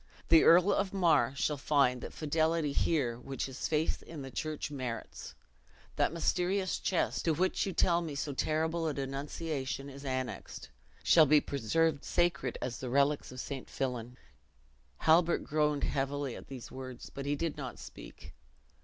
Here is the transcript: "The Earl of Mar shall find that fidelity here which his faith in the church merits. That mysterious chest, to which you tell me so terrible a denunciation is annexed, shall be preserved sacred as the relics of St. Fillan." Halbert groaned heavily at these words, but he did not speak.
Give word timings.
"The 0.29 0.43
Earl 0.43 0.73
of 0.73 0.93
Mar 0.93 1.35
shall 1.35 1.57
find 1.57 2.01
that 2.01 2.11
fidelity 2.11 2.71
here 2.71 3.19
which 3.19 3.45
his 3.45 3.67
faith 3.67 4.01
in 4.01 4.23
the 4.23 4.31
church 4.31 4.71
merits. 4.71 5.35
That 5.95 6.11
mysterious 6.11 6.79
chest, 6.79 7.25
to 7.25 7.35
which 7.35 7.67
you 7.67 7.71
tell 7.73 8.01
me 8.01 8.15
so 8.15 8.33
terrible 8.33 8.87
a 8.87 8.95
denunciation 8.95 9.91
is 9.91 10.03
annexed, 10.03 10.69
shall 11.03 11.27
be 11.27 11.39
preserved 11.39 12.03
sacred 12.03 12.57
as 12.63 12.79
the 12.79 12.89
relics 12.89 13.31
of 13.31 13.39
St. 13.39 13.69
Fillan." 13.69 14.17
Halbert 14.97 15.43
groaned 15.43 15.83
heavily 15.83 16.35
at 16.35 16.47
these 16.47 16.71
words, 16.71 17.11
but 17.13 17.27
he 17.27 17.35
did 17.35 17.55
not 17.55 17.77
speak. 17.77 18.33